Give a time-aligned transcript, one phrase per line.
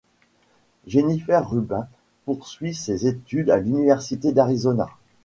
[0.87, 1.87] Jennifer Rubin
[2.25, 4.87] poursuit ses études à l'université d'Arizona.